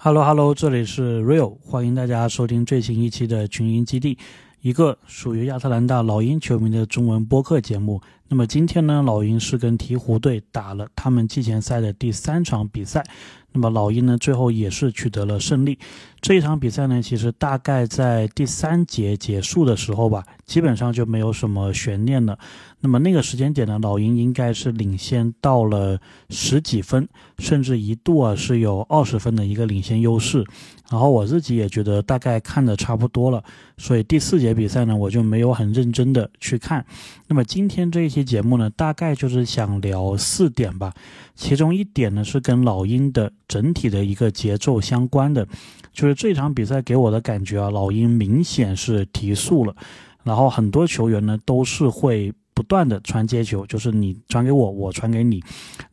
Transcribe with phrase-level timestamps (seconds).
[0.00, 4.16] Hello Hello，这里是 Real，欢迎大家收听最新一期的群英基地，
[4.60, 8.00] 一个属于亚特兰大老鹰球迷的中文播客节目。
[8.28, 13.04] 那么今天呢，老鹰是跟鹈鹕队打了他们季前赛的第三场比赛。
[13.52, 15.78] 那么老鹰呢，最后也是取得了胜利。
[16.20, 22.38] 这一场比赛呢，其实大概在第三节结束的时候吧，基本上就没有什么悬念了。
[22.80, 30.44] 那么那个时间点呢，老鹰应该是领先到了十几分，甚至一度啊是有二十分的一个领先优势。
[30.90, 33.42] 然后我自己也觉得大概看的差不多了，
[33.76, 36.84] 所以第四节比赛呢，我就没有很认真的去看。
[37.28, 40.92] 那么今天这一期节目呢，大概就是想聊四点吧，
[41.36, 45.44] 其中一点呢是跟老鹰的整体的一个节奏相关的。
[45.92, 49.74] 就是这场比赛给我的感觉啊，老鹰明显是提速了，
[50.22, 55.42] 然后很多球员呢都是会不断的传接球，就是你传给我，我传给你，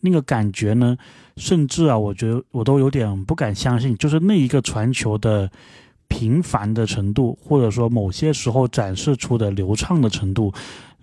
[0.00, 0.94] 那个感觉呢，
[1.38, 5.50] 甚至啊，我觉得我都有点不敢相信，就是那一个传球的
[6.08, 10.52] 频繁的程度，或者说某些时候展示出的流畅的程度，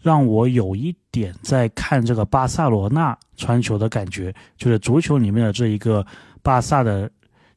[0.01, 6.05] 让我有一点在看这个巴塞罗那传球的感觉，就是足球里面的这一个
[6.41, 7.09] 巴萨的。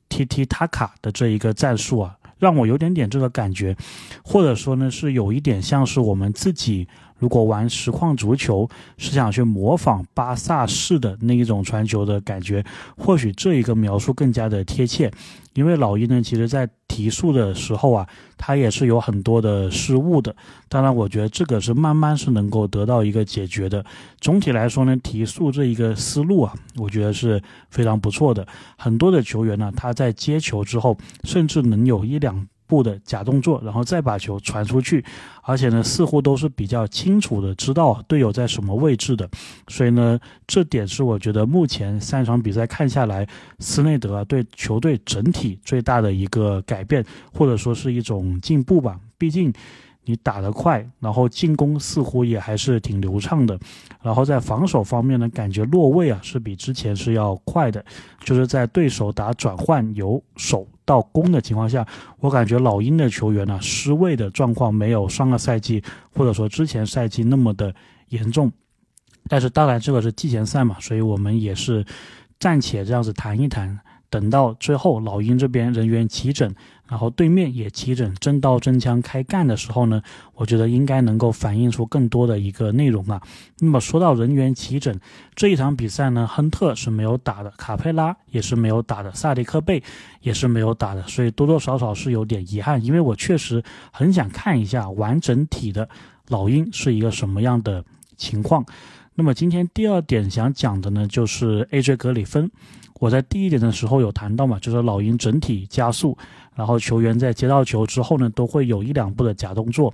[0.06, 3.74] 踢踢塔卡的这一个战术啊，让我有点点这个感觉，
[4.22, 6.86] 或者说呢，是有一点像是我们自己
[7.18, 12.64] 如果玩实况足球，是想去模仿巴萨式的那一种传球的感觉，
[12.96, 15.10] 或许这一个描述更加的贴切。
[15.54, 18.06] 因为老鹰呢，其实在提速的时候啊，
[18.38, 20.32] 他也是有很多的失误的。
[20.68, 23.84] 当然，我觉得这个是慢慢是能够得到一个解决的。
[24.20, 28.46] 总体来说呢，提速这一个思路啊，我觉得是非常不错的。
[28.78, 32.46] 很多的球员呢，他在接球之后，甚至能有一两。
[32.66, 35.04] 步的假动作，然后再把球传出去，
[35.42, 39.28] 而且呢，似乎都是比较清楚的知道队友在什么位置的，
[39.68, 43.26] 所以呢，这点是我觉得目前三场比赛看下来，
[43.58, 48.98] 斯内德对球队整体最大的一个改变，或者说是一种进步吧。
[49.18, 49.52] 毕竟。
[50.06, 53.58] 你打得快，然后进攻似乎也还是挺流畅的，
[54.02, 57.82] 然后在防守方面呢，感觉落位啊是比之前是要快的，
[58.22, 61.86] 就是在对手打转换由守到攻的情况下，
[62.20, 65.82] 我感觉老鹰的球员呢失位的状况没有上个赛季
[66.14, 67.74] 或者说之前赛季那么的
[68.08, 68.52] 严重，
[69.28, 71.84] 但是当然这个是季前赛嘛，所以我们也是
[72.38, 73.78] 暂且这样子谈一谈。
[74.14, 76.54] 等到最后，老鹰这边人员齐整，
[76.86, 80.00] 然后对面也齐整，真刀真枪开干的时候呢，
[80.34, 83.20] 我觉得应该能够反映出更多的一个内容啊。
[83.58, 84.96] 那么说到人员齐整，
[85.34, 89.82] 这一场比赛呢，亨特是没有打的，卡佩拉也是没有打的，萨迪克贝
[90.20, 93.60] 也是没有打的，所以多多少少是有点遗憾，因为我确实
[93.90, 95.88] 很想看一下完整体的
[96.28, 97.84] 老鹰是一个什么样的
[98.16, 98.64] 情况。
[99.16, 102.50] 那么今天第二点想讲的呢，就是 AJ 格里芬。
[102.98, 106.16] 我在第一点的时候有谈到嘛，就是老鹰整体加速，
[106.54, 109.92] 然后球员在接到球之后呢，都会有一两步的假动作。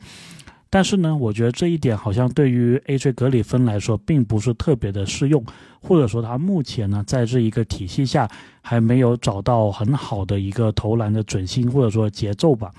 [0.70, 5.44] 但是呢，我觉得这一点好像对于 AJ 格里芬来说并不是特别的适用，
[5.82, 8.30] 或者说他目前呢在这一个体系下
[8.62, 12.72] 还没有找到很好的一个投篮的准心或者说节奏吧。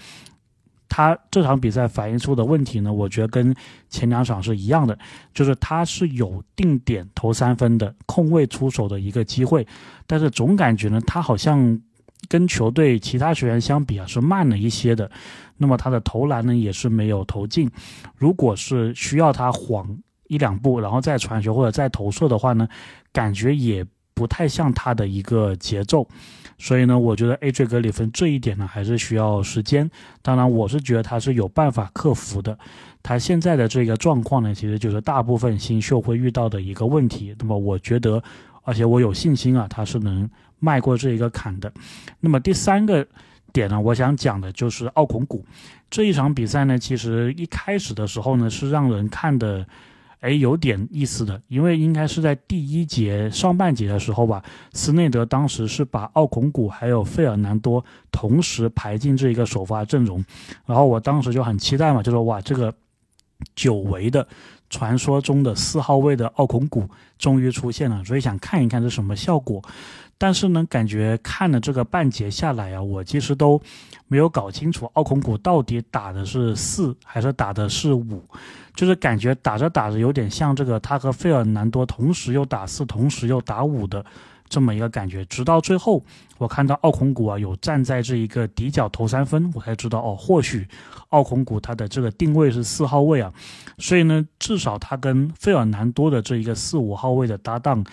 [0.93, 3.55] 他这场比赛反映出的问题呢，我觉得跟
[3.87, 4.99] 前两场是一样的，
[5.33, 9.65] 就是他是有定点投三分的空位出手的一个机会，
[10.05, 11.79] 但是总感觉呢，他好像
[12.27, 15.09] 跟球队其他球员相比啊是慢了一些的，
[15.55, 17.71] 那么他的投篮呢也是没有投进，
[18.17, 19.97] 如果是需要他晃
[20.27, 22.67] 一两步然后再传球或者再投射的话呢，
[23.13, 26.07] 感觉也不太像他的一个节奏。
[26.57, 29.89] 所以呢，我觉得 AJ 格里芬这一点呢，还是需要时间。
[30.21, 32.55] 当然，我是觉得他是有办法克服的。
[33.01, 37.35] 他现在的这个状况呢，其实就是大部分新秀会遇到的一个问题。
[37.39, 38.21] 那么，我觉得，
[38.61, 40.29] 而且我有信心啊，他是能
[40.59, 41.73] 迈过这一个坎的。
[42.19, 43.07] 那么第三个
[43.51, 45.43] 点呢，我想讲的就是奥孔古
[45.89, 49.65] 这一场比赛呢，其实一开始的时候呢，是让人看的。
[50.21, 60.23] 哎，有点意思的，因为应该是在第一节上半节的时候吧，斯内德当时是把奥孔古还有费尔南多同时排进这一个首发阵容，
[60.65, 62.73] 然后我当时就很期待嘛，就说哇，这个
[63.55, 64.27] 久违的
[64.71, 66.89] 传说中的四号位的奥孔古
[67.19, 69.61] 终于出现了，所以想看一看是什么效果。
[70.17, 73.59] 但是呢，感觉看了这个半节下来啊，我其实都
[74.07, 78.23] 没有搞清楚奥孔古到底打的是四还是打的是五，
[78.75, 84.05] 就是感觉打着打着有点像这个他和费尔南多同时又打四，同时又打五的
[84.51, 85.25] 这么一个感觉。
[85.25, 86.03] 直到最后，
[86.37, 90.67] 我看到奥孔古啊有站在这一个底角投三分，我才知道哦，或许
[91.09, 93.33] 奥孔古他的这个定位是四号位啊，
[93.77, 97.83] 所以呢，至少他跟费尔南多的这一个四五号位的搭档。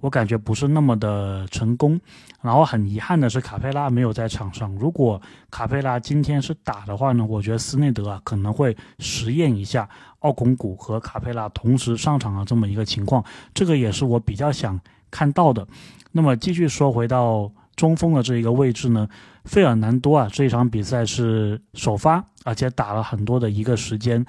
[0.00, 2.00] 我感觉不是那么的成功。
[2.40, 4.74] 然后很遗憾的是，卡佩拉没有在场上。
[4.76, 5.20] 如果
[5.50, 9.86] 卡佩拉今天是打的话呢，我觉得斯内德啊可能会实验一下
[10.20, 13.22] 奥孔古和卡佩拉同时上场的这么一个情况，
[13.52, 14.80] 这个也是我比较想
[15.10, 15.66] 看到的。
[16.12, 19.08] 那么继续说回到中锋的这一个位置呢，
[19.44, 24.24] 费尔南多啊这一场比赛是首发，而且打了很多的一个时间。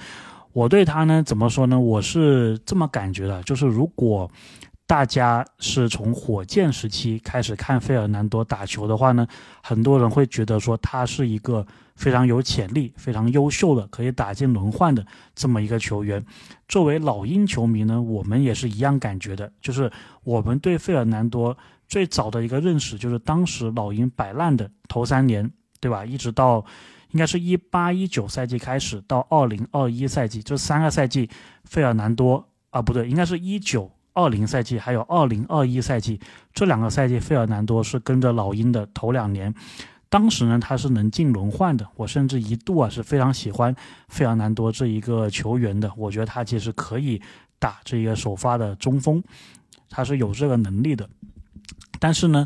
[0.54, 1.80] 我对他呢怎么说呢？
[1.80, 4.30] 我是这么感觉的，就是如果。
[4.92, 9.26] 大家是从火箭时期开始看费尔南多打球的话呢，
[9.64, 11.66] 很多人会觉得说他是一个
[11.96, 16.22] 非常有潜力、非常优秀的，可以打进轮换的这么一个球员。
[16.68, 19.90] 作为老鹰球迷呢，我们也是一样感觉的，就是
[20.26, 21.58] 我们对费尔南多
[21.88, 25.50] 最早的一个认识，就是当时老鹰摆烂的头三年，
[25.80, 26.04] 对吧？
[26.04, 26.66] 一直到
[27.12, 31.30] 应该是一八一九赛季开始到二零二一赛季这三个赛季，
[31.64, 33.90] 费尔南多啊，不对，应该是一九。
[34.14, 36.20] 二零赛季还有二零二一赛季
[36.54, 39.54] 这两个赛季，费尔南多是跟着老鹰的头两年。
[40.10, 41.88] 当时呢，他是能进轮换的。
[41.96, 43.74] 我甚至一度啊是非常喜欢
[44.10, 45.90] 费尔南多这一个球员的。
[45.96, 47.22] 我觉得他其实可以
[47.60, 49.24] 打这个首发的中锋，
[49.90, 51.10] 他是有这个能力的。
[51.98, 52.46] 但是呢，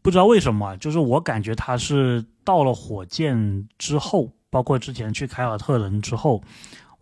[0.00, 6.42] 不知道为什么，就是我感觉他是到了火箭之后，包括之前去凯尔特人之后，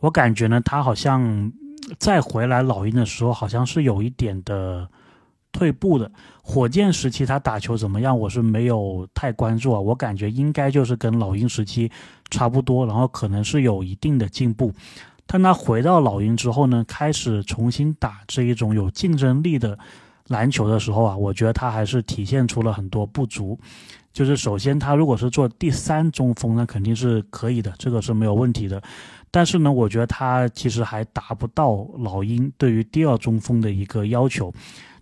[0.01, 1.53] 我感觉呢，他好像。
[1.99, 4.89] 再回来老鹰的时候，好像是有一点的
[5.51, 6.11] 退步的。
[6.43, 9.79] 火箭时期他打球怎么样，我是没有太关注啊。
[9.79, 11.91] 我感觉应该就是跟老鹰时期
[12.31, 14.73] 差不多，然后可能是有一定的进步。
[15.27, 19.79] 但他回到老鹰之后呢，开始重新打这一种有竞争力的
[20.27, 23.59] 篮球的时候啊，我觉得他还是体现出了很多不足。
[24.13, 28.83] 就是首先，他如果是做第三中锋，那肯定是可以的，这个是没有问题的。
[29.31, 34.53] 但是呢，我觉得他其实还达不到老鹰对于第二中锋的一个要求。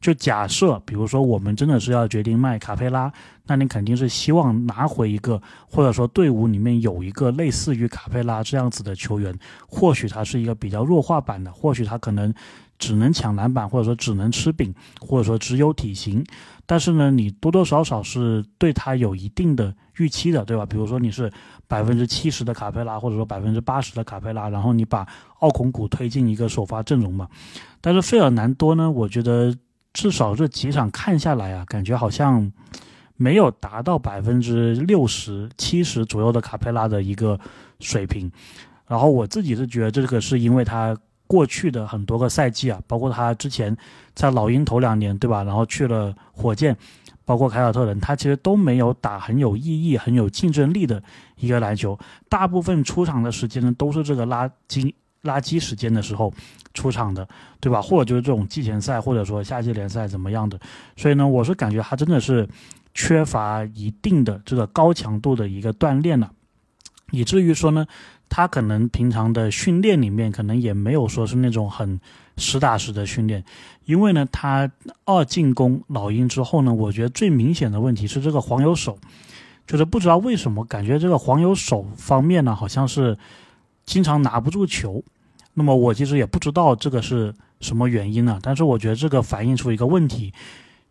[0.00, 3.12] 就假设，比如说我们真的是要决定卖卡佩拉，
[3.46, 9.36] 那你肯定是希望拿回一个，或者说队伍里面有一个类似于卡佩拉这样子的球员。
[9.66, 12.32] 或许他是一个比较弱化版的，或许他可能
[12.78, 16.24] 只能抢篮板，或者说只能吃饼，或者说只有体型。
[16.70, 20.64] 但是呢，你多多少少是对他有一定的预期的，对吧？
[20.64, 21.28] 比如说你是
[21.67, 25.05] 百分之七十的卡佩拉，或者说百分之八十的卡佩拉，然后你把
[25.40, 27.28] 奥孔古推进一个首发阵容嘛。
[27.81, 29.52] 但是费尔南多呢，我觉得
[29.93, 32.52] 至少这几场看下来啊，感觉好像
[33.16, 37.37] 没有达到百分之六十七十左右的卡佩拉的一个
[37.81, 38.31] 水平。
[38.87, 40.96] 然后我自己是觉得这个是因为他。
[41.30, 43.76] 过去的很多个赛季啊，包括他之前
[44.16, 45.44] 在老鹰头两年，对吧？
[45.44, 46.76] 然后去了火箭，
[47.24, 51.00] 包括凯尔特人，他其实都没有打很有意义、很有竞争力的
[51.36, 51.96] 一个篮球。
[52.28, 54.92] 大部分出场的时间呢，都是这个垃圾
[55.22, 56.34] 垃圾时间的时候
[56.74, 57.28] 出场的，
[57.60, 57.80] 对吧？
[57.80, 60.58] 或者就是这种季前赛，或者说夏季联赛怎么样的。
[60.96, 62.48] 所以呢，我是感觉他真的是
[62.92, 66.28] 缺乏一定的这个高强度的一个锻炼了，
[67.12, 67.86] 以至于说呢。
[68.30, 72.00] 他可能平常的训练里面，可能也没有说是那种很
[72.36, 73.44] 实打实的训练，
[73.84, 74.70] 因为呢，他
[75.04, 78.96] 二进攻老鹰之后呢，我觉得最明显的问题是这个黄油手，
[79.66, 83.18] 就是不知道为什么感觉这个黄油手方面呢，好像是
[83.84, 85.02] 经常拿不住球。
[85.52, 90.32] 那么我其实也不知道这个是什么原因呢，但是我觉得这个反映出一个问题，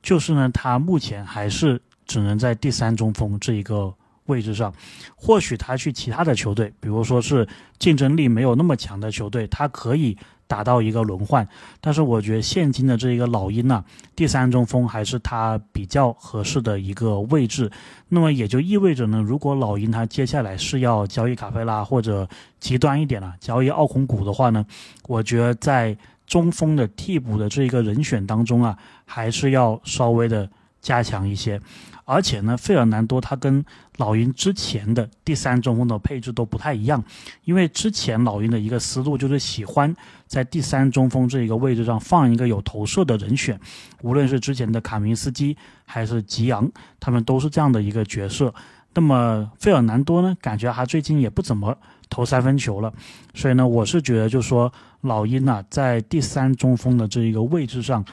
[0.03, 3.93] 就是呢，他目前还是只能在第三中锋这一个。
[4.29, 4.73] 位置上，
[5.17, 7.45] 或许他去其他的球队，比如说是
[7.77, 10.17] 竞争力没有那么强的球队，他可以
[10.47, 11.45] 打到一个轮换。
[11.81, 13.83] 但是我觉得现今的这一个老鹰呢，
[14.15, 17.69] 第三中锋还是他比较合适的一个位置。
[18.07, 22.27] 那么也就意味着呢，如果老鹰他接下来是要交易卡佩拉，或者
[22.59, 24.65] 极端一点了交易奥孔古的话呢，
[25.07, 30.47] 我觉得在中锋的替补的这一个人选当中啊，还是要稍微的
[30.81, 31.59] 加强一些。
[32.05, 33.63] 而且呢，费尔南多他跟
[33.99, 37.03] 老鹰之前的第三中锋的配置都不太一样，
[37.43, 39.93] 因为之前老鹰的一个思路就是喜欢
[40.25, 43.59] 在第三中锋这一个位置上放一个有投射的人选，
[44.01, 48.53] 无论是之前的卡明斯基还是吉扬，他们都是这样的一个角色。
[48.93, 51.77] 那么费尔南多呢，感觉他最近也不怎么
[52.09, 52.91] 投三分球了，
[53.33, 58.03] 所以呢，我是觉得就是说老鹰啊，在第三中锋的这一个位置上。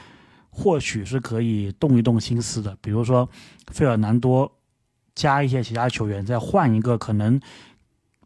[0.59, 3.29] 或许是可以动一动心思的，比如说
[3.67, 4.51] 费尔南多
[5.17, 7.41] 加一些其他球员，再换一个可能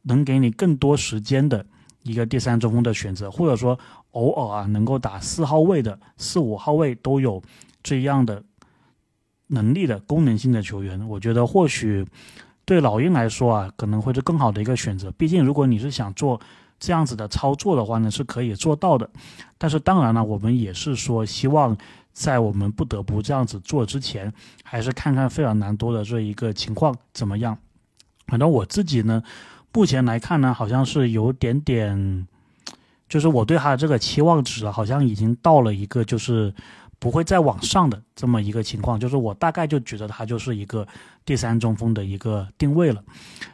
[0.04, 1.66] 能给你更多时间的
[2.04, 3.80] 一个第三中锋的选择，或者说
[4.12, 7.42] 偶尔啊能够打四号位的、四五号位都有
[7.82, 8.44] 这样的
[9.48, 12.06] 能力的功能性的球员，我觉得或许
[12.66, 15.10] 对老鹰来说啊可能会是更好的一个选择。
[15.12, 16.40] 毕竟如果你是想做。
[16.84, 19.08] 这样子的操作的话呢，是可以做到的，
[19.60, 21.78] 但是当然了，我们也是说希望
[22.14, 24.32] 在我们不得不这样子做之前，
[24.64, 27.58] 还是看看费尔南多的这一个情况怎么样。
[28.28, 29.24] 反正我自己呢，
[29.74, 32.28] 目前来看呢，好像是有点点，
[33.10, 36.54] 就是我对他的这个期望值好像已经到了一个就是
[37.00, 40.88] 不会再往上的这么一个情况，就是我大概就觉得他就是一个
[41.26, 43.04] 第三中锋的一个定位了。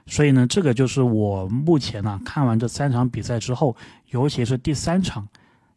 [0.06, 3.76] 所以呢，这个就是我目前呢看完这三场比赛之后，
[4.10, 5.28] 尤其是第三场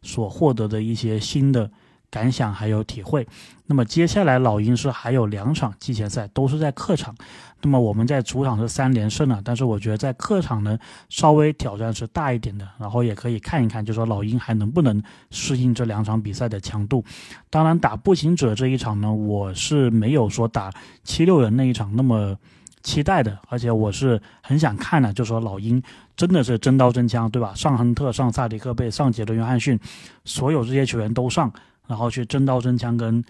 [0.01, 1.69] 所获得的一些新的。
[2.11, 3.25] 感想还有体会，
[3.67, 7.15] 那么接下来老鹰是还有两场季前赛都是在客场，
[7.61, 10.77] 那么我们在主场是三连胜了，但是我觉得在客场呢
[11.07, 17.01] 稍微挑战是大一点的，然后也可以看一看，就说老鹰还能不能适应这两场比赛的强度。
[17.49, 20.69] 当然打步行者这一场呢，我是没有说打
[21.05, 22.37] 七六人那一场那么
[22.83, 25.81] 期待的，而且我是很想看的，就说老鹰
[26.17, 27.53] 真的是真刀真枪，对吧？
[27.55, 29.79] 上亨特、上萨迪克贝、上杰伦约翰逊，
[30.25, 31.49] 所有这些球员都上。
[31.91, 33.21] 然后去真刀真枪跟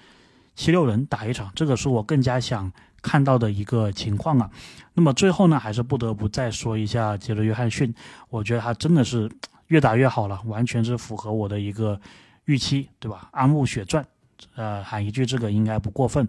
[0.54, 4.48] 七六人打一场，这个是我更加想看到的一个情况啊。
[4.94, 7.92] 那么最后呢，还是不得不再说一下杰伦约翰逊，
[8.30, 9.28] 我觉得他真的是
[9.70, 12.00] 越打越好了，完全是符合我的一个
[12.46, 13.30] 预期，对吧？
[13.32, 14.06] 安慕血赚，
[14.54, 16.28] 呃，喊一句这个应该不过分。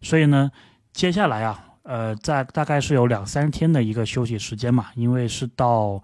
[0.00, 0.50] 所以呢，
[0.94, 6.00] 接下来啊，呃，在大概是有两三天的一个休息时间嘛，因为是到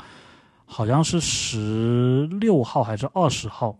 [0.66, 3.74] 好像是十六号还是二十号。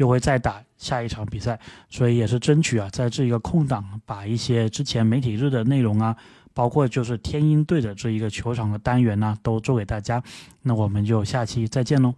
[0.00, 6.16] 又会再打下一场比赛，所以也是争取啊，在这一个空档，把一些之前媒体日的内容啊，
[6.54, 10.22] 包括就是天鹰队的这一个球场的单元呢，都做给大家。
[10.62, 12.14] 那我们就下期再见喽。